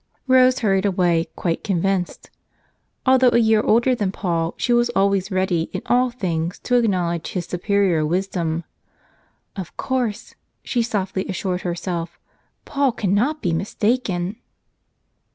Rose 0.25 0.57
hurried 0.61 0.87
away, 0.87 1.27
quite 1.35 1.63
convinced. 1.63 2.31
Although 3.05 3.29
a 3.33 3.37
year 3.37 3.61
older 3.61 3.93
than 3.93 4.11
Paul, 4.11 4.55
she 4.57 4.73
was 4.73 4.89
always 4.95 5.29
ready 5.29 5.69
in 5.73 5.83
all 5.85 6.09
things 6.09 6.57
to 6.63 6.73
acknowledge 6.75 7.33
his 7.33 7.45
superior 7.45 8.03
wisdom. 8.03 8.63
"Of 9.55 9.77
course," 9.77 10.33
she 10.63 10.81
softly 10.81 11.27
assured 11.29 11.61
herself, 11.61 12.17
"Paul 12.65 12.93
cannot 12.93 13.43
be 13.43 13.53
mistaken." 13.53 14.37